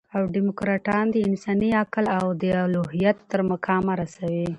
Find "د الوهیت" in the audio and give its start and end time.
2.41-3.17